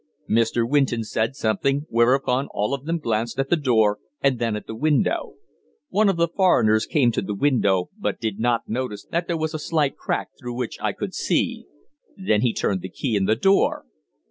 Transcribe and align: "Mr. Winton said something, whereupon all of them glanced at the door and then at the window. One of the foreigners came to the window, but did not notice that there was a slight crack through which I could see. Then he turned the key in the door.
"Mr. 0.27 0.67
Winton 0.67 1.03
said 1.03 1.35
something, 1.35 1.85
whereupon 1.87 2.47
all 2.55 2.73
of 2.73 2.85
them 2.85 2.97
glanced 2.97 3.37
at 3.37 3.51
the 3.51 3.55
door 3.55 3.99
and 4.19 4.39
then 4.39 4.55
at 4.55 4.65
the 4.65 4.73
window. 4.73 5.35
One 5.89 6.09
of 6.09 6.17
the 6.17 6.27
foreigners 6.27 6.87
came 6.87 7.11
to 7.11 7.21
the 7.21 7.35
window, 7.35 7.91
but 7.99 8.19
did 8.19 8.39
not 8.39 8.67
notice 8.67 9.05
that 9.11 9.27
there 9.27 9.37
was 9.37 9.53
a 9.53 9.59
slight 9.59 9.97
crack 9.97 10.29
through 10.39 10.55
which 10.55 10.79
I 10.81 10.91
could 10.93 11.13
see. 11.13 11.65
Then 12.17 12.41
he 12.41 12.51
turned 12.51 12.81
the 12.81 12.89
key 12.89 13.15
in 13.15 13.25
the 13.25 13.35
door. 13.35 13.85